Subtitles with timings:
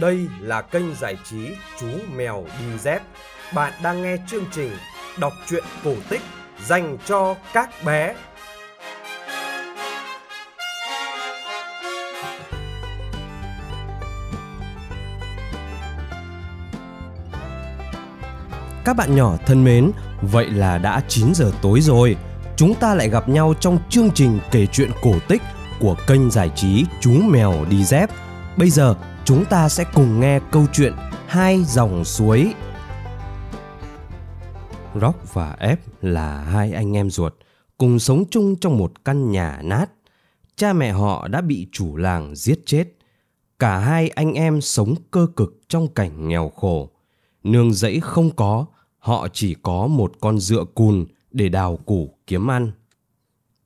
[0.00, 1.48] Đây là kênh giải trí
[1.80, 1.86] Chú
[2.16, 3.02] Mèo Đi Dép.
[3.54, 4.70] Bạn đang nghe chương trình
[5.18, 6.20] đọc truyện cổ tích
[6.66, 8.14] dành cho các bé.
[18.84, 22.16] Các bạn nhỏ thân mến, vậy là đã 9 giờ tối rồi.
[22.56, 25.42] Chúng ta lại gặp nhau trong chương trình kể chuyện cổ tích
[25.80, 28.10] của kênh giải trí Chú Mèo Đi Dép.
[28.56, 28.94] Bây giờ
[29.24, 30.92] chúng ta sẽ cùng nghe câu chuyện
[31.26, 32.54] Hai dòng suối.
[35.00, 37.34] Rock và Ép là hai anh em ruột,
[37.78, 39.86] cùng sống chung trong một căn nhà nát.
[40.56, 42.84] Cha mẹ họ đã bị chủ làng giết chết.
[43.58, 46.90] Cả hai anh em sống cơ cực trong cảnh nghèo khổ.
[47.42, 48.66] Nương rẫy không có,
[48.98, 52.72] họ chỉ có một con dựa cùn để đào củ kiếm ăn.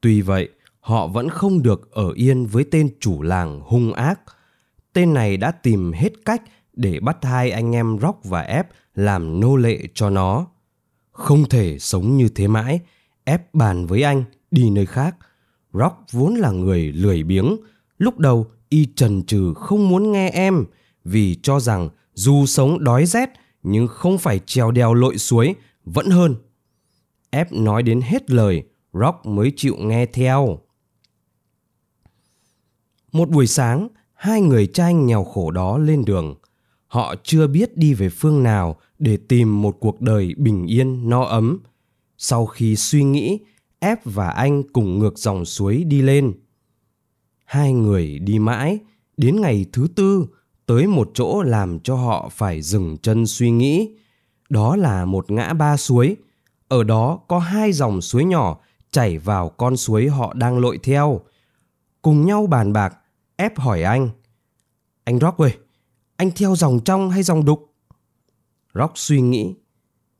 [0.01, 0.49] Tuy vậy,
[0.81, 4.21] họ vẫn không được ở yên với tên chủ làng hung ác–
[4.97, 9.41] tên này đã tìm hết cách để bắt hai anh em Rock và ép làm
[9.41, 10.47] nô lệ cho nó.
[11.13, 12.81] Không thể sống như thế mãi,
[13.25, 15.17] ép bàn với anh đi nơi khác.
[15.73, 17.57] Rock vốn là người lười biếng,
[17.99, 20.65] lúc đầu y trần trừ không muốn nghe em
[21.05, 23.31] vì cho rằng dù sống đói rét
[23.63, 26.37] nhưng không phải trèo đèo lội suối vẫn hơn.
[27.31, 30.59] Ép nói đến hết lời, Rock mới chịu nghe theo.
[33.13, 36.35] Một buổi sáng, hai người trai nghèo khổ đó lên đường.
[36.87, 41.23] Họ chưa biết đi về phương nào để tìm một cuộc đời bình yên no
[41.23, 41.59] ấm.
[42.19, 43.39] Sau khi suy nghĩ,
[43.79, 46.33] ép và anh cùng ngược dòng suối đi lên.
[47.45, 48.79] Hai người đi mãi,
[49.17, 50.27] đến ngày thứ tư,
[50.67, 53.91] tới một chỗ làm cho họ phải dừng chân suy nghĩ.
[54.49, 56.17] Đó là một ngã ba suối.
[56.69, 58.59] Ở đó có hai dòng suối nhỏ
[58.91, 61.21] chảy vào con suối họ đang lội theo.
[62.03, 62.97] Cùng nhau bàn bạc,
[63.37, 64.11] ép hỏi anh.
[65.05, 65.57] Anh Rock ơi,
[66.17, 67.73] anh theo dòng trong hay dòng đục?
[68.75, 69.55] Rock suy nghĩ.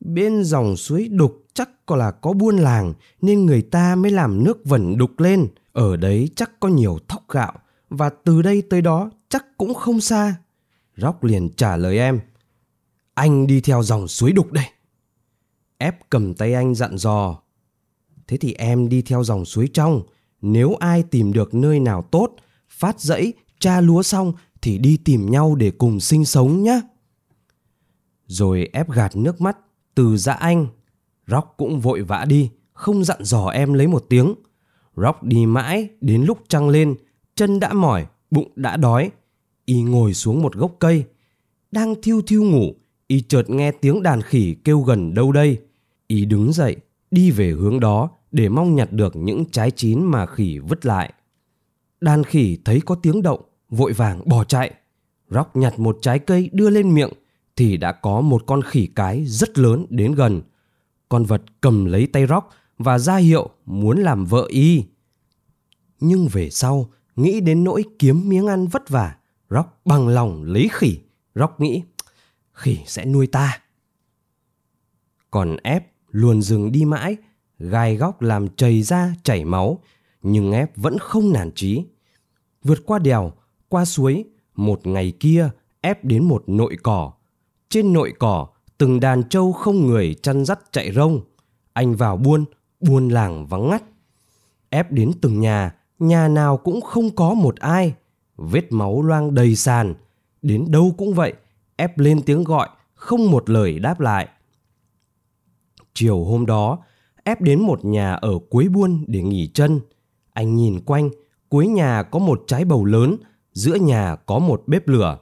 [0.01, 4.45] Bên dòng suối đục chắc có là có buôn làng nên người ta mới làm
[4.45, 5.49] nước vẩn đục lên.
[5.73, 7.53] Ở đấy chắc có nhiều thóc gạo
[7.91, 10.35] và từ đây tới đó chắc cũng không xa.
[10.97, 12.21] Rock liền trả lời em.
[13.15, 14.65] Anh đi theo dòng suối đục đây.
[15.79, 17.39] Ép cầm tay anh dặn dò.
[18.27, 20.03] Thế thì em đi theo dòng suối trong.
[20.41, 22.37] Nếu ai tìm được nơi nào tốt,
[22.69, 24.33] phát dẫy, tra lúa xong
[24.63, 26.81] thì đi tìm nhau để cùng sinh sống nhé.
[28.27, 29.59] Rồi ép gạt nước mắt
[29.95, 30.67] từ dạ anh.
[31.27, 34.35] Rock cũng vội vã đi, không dặn dò em lấy một tiếng.
[34.97, 36.95] Rock đi mãi đến lúc trăng lên,
[37.35, 39.11] chân đã mỏi, bụng đã đói.
[39.65, 41.05] Y ngồi xuống một gốc cây.
[41.71, 42.75] Đang thiêu thiêu ngủ,
[43.07, 45.59] Y chợt nghe tiếng đàn khỉ kêu gần đâu đây.
[46.07, 46.77] Y đứng dậy,
[47.11, 51.13] đi về hướng đó để mong nhặt được những trái chín mà khỉ vứt lại.
[52.07, 53.41] Đàn khỉ thấy có tiếng động,
[53.71, 54.75] vội vàng bỏ chạy.
[55.31, 57.13] Rock nhặt một trái cây đưa lên miệng
[57.57, 60.43] thì đã có một con khỉ cái rất lớn đến gần.
[61.09, 64.85] Con vật cầm lấy tay Rock và ra hiệu muốn làm vợ y.
[66.01, 69.17] Nhưng về sau, nghĩ đến nỗi kiếm miếng ăn vất vả,
[69.51, 70.99] Rock bằng lòng lấy khỉ.
[71.35, 71.83] Rock nghĩ,
[72.53, 73.59] khỉ sẽ nuôi ta.
[75.31, 77.17] Còn ép luôn dừng đi mãi,
[77.59, 79.83] gai góc làm chảy ra chảy máu,
[80.23, 81.85] nhưng ép vẫn không nản chí.
[82.67, 83.33] Vượt qua đèo,
[83.69, 85.51] qua suối, một ngày kia
[85.81, 87.13] ép đến một nội cỏ.
[87.69, 88.47] Trên nội cỏ,
[88.79, 91.21] từng đàn trâu không người chăn dắt chạy rông.
[91.73, 92.45] Anh vào buôn,
[92.81, 93.83] buôn làng vắng ngắt.
[94.71, 97.95] Ép đến từng nhà, nhà nào cũng không có một ai.
[98.37, 99.95] Vết máu loang đầy sàn.
[100.43, 101.35] Đến đâu cũng vậy,
[101.77, 104.29] ép lên tiếng gọi, không một lời đáp lại.
[105.95, 106.79] Chiều hôm đó,
[107.25, 109.81] ép đến một nhà ở cuối buôn để nghỉ chân.
[110.33, 111.11] Anh nhìn quanh,
[111.49, 113.17] cuối nhà có một trái bầu lớn,
[113.53, 115.19] giữa nhà có một bếp lửa.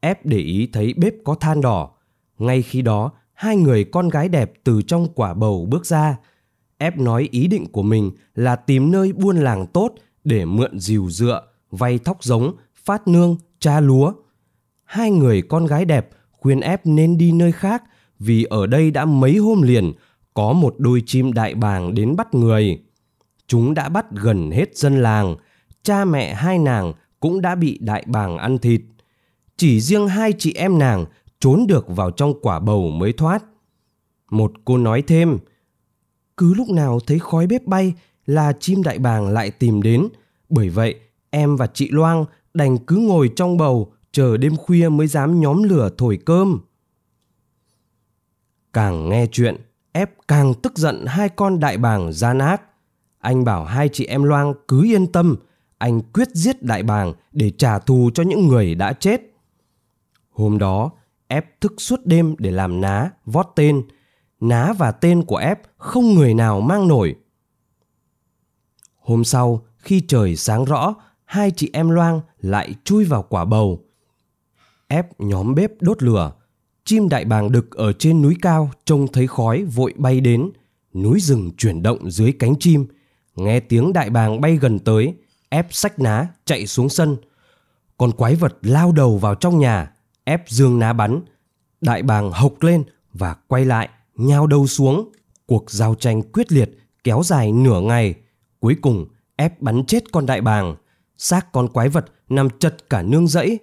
[0.00, 1.90] Ép để ý thấy bếp có than đỏ.
[2.38, 6.16] Ngay khi đó, hai người con gái đẹp từ trong quả bầu bước ra.
[6.78, 9.94] Ép nói ý định của mình là tìm nơi buôn làng tốt
[10.24, 12.54] để mượn dìu dựa, vay thóc giống,
[12.84, 14.12] phát nương, tra lúa.
[14.84, 17.82] Hai người con gái đẹp khuyên ép nên đi nơi khác
[18.18, 19.92] vì ở đây đã mấy hôm liền
[20.34, 22.82] có một đôi chim đại bàng đến bắt người.
[23.46, 25.36] Chúng đã bắt gần hết dân làng,
[25.86, 28.80] cha mẹ hai nàng cũng đã bị đại bàng ăn thịt.
[29.56, 31.04] Chỉ riêng hai chị em nàng
[31.40, 33.44] trốn được vào trong quả bầu mới thoát.
[34.30, 35.38] Một cô nói thêm,
[36.36, 37.94] cứ lúc nào thấy khói bếp bay
[38.26, 40.08] là chim đại bàng lại tìm đến.
[40.48, 40.94] Bởi vậy,
[41.30, 42.24] em và chị Loang
[42.54, 46.60] đành cứ ngồi trong bầu chờ đêm khuya mới dám nhóm lửa thổi cơm.
[48.72, 49.56] Càng nghe chuyện,
[49.92, 52.62] ép càng tức giận hai con đại bàng gian ác.
[53.18, 55.36] Anh bảo hai chị em Loang cứ yên tâm,
[55.78, 59.20] anh quyết giết đại bàng để trả thù cho những người đã chết.
[60.30, 60.90] Hôm đó,
[61.28, 63.82] ép thức suốt đêm để làm ná, vót tên.
[64.40, 67.14] Ná và tên của ép không người nào mang nổi.
[68.96, 70.94] Hôm sau, khi trời sáng rõ,
[71.24, 73.84] hai chị em Loang lại chui vào quả bầu.
[74.88, 76.32] Ép nhóm bếp đốt lửa.
[76.84, 80.50] Chim đại bàng đực ở trên núi cao trông thấy khói vội bay đến.
[80.94, 82.86] Núi rừng chuyển động dưới cánh chim.
[83.34, 85.14] Nghe tiếng đại bàng bay gần tới,
[85.48, 87.16] ép sách ná chạy xuống sân.
[87.96, 89.92] Con quái vật lao đầu vào trong nhà,
[90.24, 91.20] ép dương ná bắn.
[91.80, 95.12] Đại bàng hộc lên và quay lại, nhao đầu xuống.
[95.46, 98.14] Cuộc giao tranh quyết liệt kéo dài nửa ngày.
[98.60, 99.06] Cuối cùng
[99.36, 100.76] ép bắn chết con đại bàng.
[101.18, 103.58] Xác con quái vật nằm chật cả nương rẫy.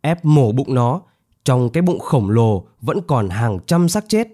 [0.00, 1.00] Ép mổ bụng nó,
[1.44, 4.28] trong cái bụng khổng lồ vẫn còn hàng trăm xác chết.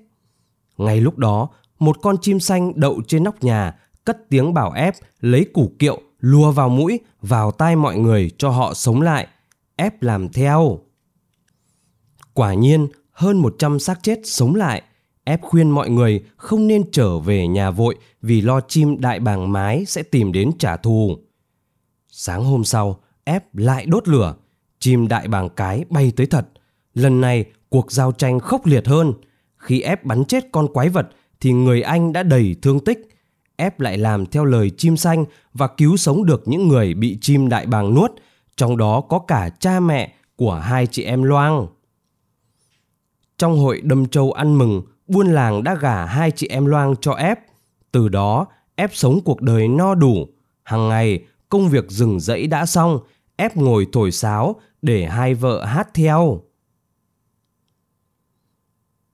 [0.77, 1.49] Ngay lúc đó,
[1.79, 3.75] một con chim xanh đậu trên nóc nhà
[4.05, 8.51] cất tiếng bảo ép lấy củ kiệu lùa vào mũi, vào tai mọi người cho
[8.51, 9.27] họ sống lại,
[9.77, 10.79] ép làm theo.
[12.35, 14.83] Quả nhiên, hơn 100 xác chết sống lại,
[15.25, 19.53] ép khuyên mọi người không nên trở về nhà vội vì lo chim đại bàng
[19.53, 21.17] mái sẽ tìm đến trả thù.
[22.09, 24.35] Sáng hôm sau, ép lại đốt lửa,
[24.79, 26.49] chim đại bàng cái bay tới thật.
[26.95, 29.13] Lần này, cuộc giao tranh khốc liệt hơn.
[29.57, 31.09] Khi ép bắn chết con quái vật,
[31.41, 33.12] thì người anh đã đầy thương tích
[33.57, 37.49] ép lại làm theo lời chim xanh và cứu sống được những người bị chim
[37.49, 38.11] đại bàng nuốt,
[38.57, 41.67] trong đó có cả cha mẹ của hai chị em Loang.
[43.39, 47.13] Trong hội đâm châu ăn mừng, buôn làng đã gả hai chị em Loang cho
[47.13, 47.39] ép.
[47.93, 50.29] Từ đó, ép sống cuộc đời no đủ.
[50.63, 52.99] Hàng ngày, công việc rừng rẫy đã xong,
[53.37, 56.43] ép ngồi thổi sáo để hai vợ hát theo.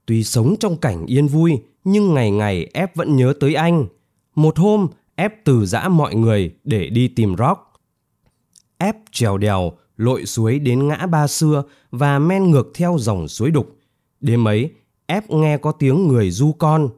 [0.05, 3.87] Tuy sống trong cảnh yên vui, nhưng ngày ngày ép vẫn nhớ tới anh–
[4.41, 7.59] một hôm, ép từ giã mọi người để đi tìm Rock.
[8.77, 13.51] Ép trèo đèo, lội suối đến ngã ba xưa và men ngược theo dòng suối
[13.51, 13.77] đục.
[14.21, 14.71] Đêm ấy,
[15.05, 16.89] ép nghe có tiếng người du con.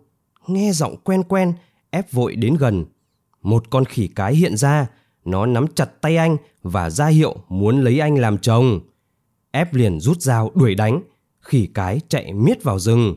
[0.48, 1.54] Nghe giọng quen quen,
[1.90, 2.86] ép vội đến gần.
[3.42, 4.88] Một con khỉ cái hiện ra,
[5.26, 8.80] nó nắm chặt tay anh và ra hiệu muốn lấy anh làm chồng.
[9.52, 11.02] Ép liền rút dao đuổi đánh,
[11.40, 13.16] khỉ cái chạy miết vào rừng.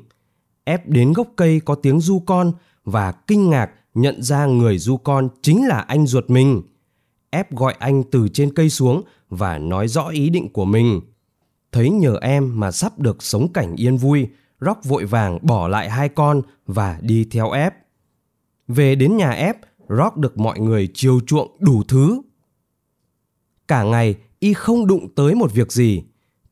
[0.65, 2.53] Ép đến gốc cây có tiếng du con
[2.85, 6.63] và kinh ngạc nhận ra người du con chính là anh ruột mình.
[7.31, 11.01] Ép gọi anh từ trên cây xuống và nói rõ ý định của mình.
[11.73, 14.29] Thấy nhờ em mà sắp được sống cảnh yên vui,
[14.61, 17.75] rock vội vàng bỏ lại hai con và đi theo ép.
[18.69, 19.57] Về đến nhà ép,
[19.89, 22.21] rock được mọi người chiều chuộng đủ thứ.
[23.69, 26.03] Cả ngày, y không đụng tới một việc gì.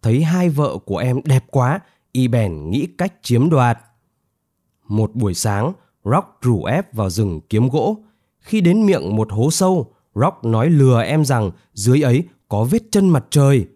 [0.02, 1.80] Thấy hai vợ của em đẹp quá,
[2.12, 3.78] y bèn nghĩ cách chiếm đoạt.
[4.88, 5.72] Một buổi sáng
[6.04, 7.96] Rock rủ ép vào rừng kiếm gỗ.
[8.40, 12.82] Khi đến miệng một hố sâu, Rock nói lừa em rằng dưới ấy có vết
[12.90, 13.66] chân mặt trời.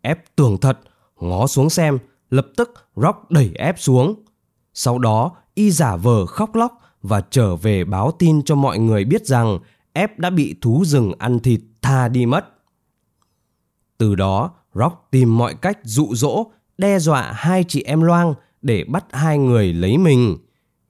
[0.00, 0.78] Ép tưởng thật,
[1.20, 1.98] ngó xuống xem,
[2.30, 4.24] lập tức Rock đẩy ép xuống.
[4.74, 6.72] Sau đó, y giả vờ khóc lóc
[7.02, 9.58] và trở về báo tin cho mọi người biết rằng
[9.92, 12.44] ép đã bị thú rừng ăn thịt tha đi mất.
[13.98, 16.46] Từ đó, Rock tìm mọi cách dụ dỗ,
[16.78, 20.36] đe dọa hai chị em Loang để bắt hai người lấy mình.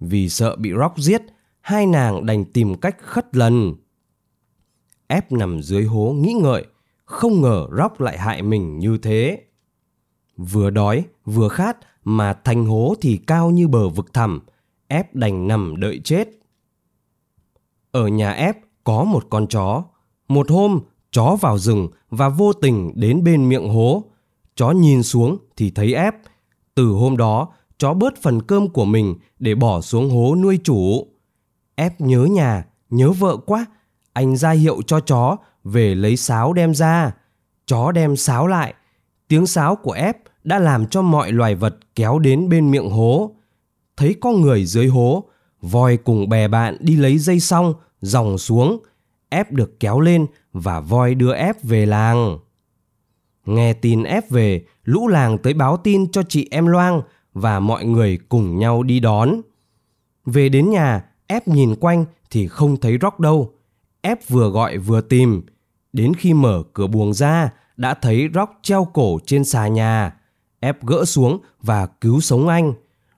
[0.00, 1.22] Vì sợ bị Rock giết,
[1.60, 3.74] hai nàng đành tìm cách khất lần.
[5.06, 6.66] Ép nằm dưới hố nghĩ ngợi,
[7.04, 9.44] không ngờ Rock lại hại mình như thế.
[10.36, 14.40] Vừa đói, vừa khát mà thành hố thì cao như bờ vực thẳm,
[14.88, 16.28] ép đành nằm đợi chết.
[17.90, 19.84] Ở nhà ép có một con chó.
[20.28, 24.04] Một hôm, chó vào rừng và vô tình đến bên miệng hố.
[24.54, 26.14] Chó nhìn xuống thì thấy ép.
[26.74, 31.06] Từ hôm đó, chó bớt phần cơm của mình để bỏ xuống hố nuôi chủ.
[31.74, 33.66] Ép nhớ nhà, nhớ vợ quá,
[34.12, 37.12] anh ra hiệu cho chó về lấy sáo đem ra.
[37.66, 38.74] Chó đem sáo lại,
[39.28, 43.34] tiếng sáo của ép đã làm cho mọi loài vật kéo đến bên miệng hố.
[43.96, 45.24] Thấy có người dưới hố,
[45.62, 48.82] voi cùng bè bạn đi lấy dây xong, dòng xuống,
[49.28, 52.38] ép được kéo lên và voi đưa ép về làng.
[53.46, 57.02] Nghe tin ép về, lũ làng tới báo tin cho chị em Loang
[57.40, 59.40] và mọi người cùng nhau đi đón.
[60.26, 63.52] Về đến nhà, ép nhìn quanh thì không thấy Rock đâu.
[64.00, 65.42] Ép vừa gọi vừa tìm.
[65.92, 70.14] Đến khi mở cửa buồng ra, đã thấy Rock treo cổ trên xà nhà.
[70.60, 72.72] Ép gỡ xuống và cứu sống anh.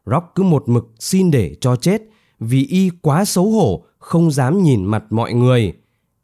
[0.07, 2.03] Rock cứ một mực xin để cho chết
[2.41, 5.73] vì y quá xấu hổ không dám nhìn mặt mọi người.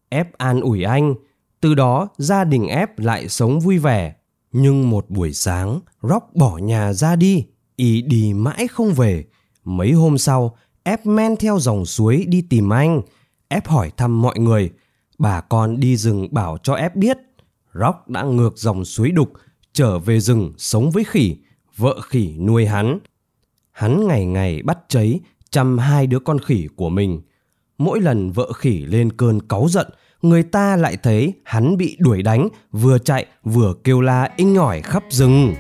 [0.09, 1.15] Ép an ủi anh.
[1.61, 4.15] Từ đó gia đình ép lại sống vui vẻ.
[4.53, 7.45] Nhưng một buổi sáng, Rock bỏ nhà ra đi
[7.76, 9.25] y đi mãi không về
[9.64, 13.02] mấy hôm sau ép men theo dòng suối đi tìm anh
[13.49, 14.71] ép hỏi thăm mọi người
[15.18, 17.16] bà con đi rừng bảo cho ép biết
[17.75, 19.33] rock đã ngược dòng suối đục
[19.73, 21.37] trở về rừng sống với khỉ
[21.76, 22.99] vợ khỉ nuôi hắn.
[23.73, 27.21] Hắn ngày ngày bắt cháy chăm hai đứa con khỉ của mình.
[27.78, 29.87] Mỗi lần vợ khỉ lên cơn cáu giận,
[30.23, 34.83] người ta lại thấy hắn bị đuổi đánh, vừa chạy vừa kêu la inh ỏi
[34.83, 35.54] khắp rừng.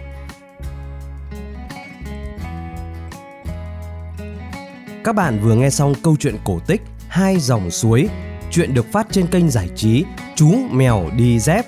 [5.06, 8.08] Các bạn vừa nghe xong câu chuyện cổ tích Hai dòng suối.
[8.50, 11.66] Chuyện được phát trên kênh giải trí Chú Mèo Đi Dép.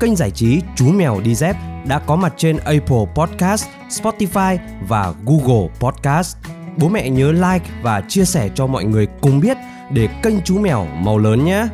[0.00, 5.14] Kênh giải trí Chú Mèo Đi Dép đã có mặt trên Apple Podcast, Spotify và
[5.24, 6.36] Google Podcast.
[6.76, 9.56] Bố mẹ nhớ like và chia sẻ cho mọi người cùng biết
[9.90, 11.66] để kênh Chú Mèo màu lớn nhé.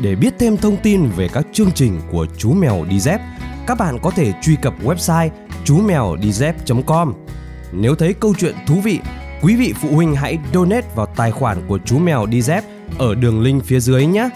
[0.00, 3.20] Để biết thêm thông tin về các chương trình của Chú Mèo Đi Dép,
[3.66, 5.30] các bạn có thể truy cập website
[5.64, 7.12] chú mèo đi dép.com.
[7.72, 9.00] Nếu thấy câu chuyện thú vị,
[9.44, 12.64] quý vị phụ huynh hãy donate vào tài khoản của chú mèo đi dép
[12.98, 14.28] ở đường link phía dưới nhé.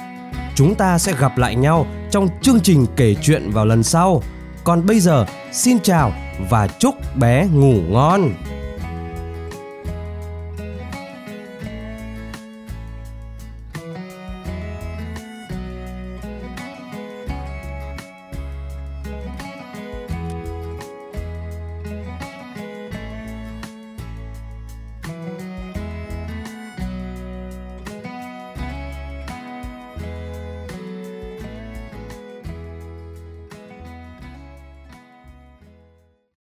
[0.54, 4.22] Chúng ta sẽ gặp lại nhau trong chương trình kể chuyện vào lần sau.
[4.64, 6.12] Còn bây giờ, xin chào
[6.50, 8.30] và chúc bé ngủ ngon.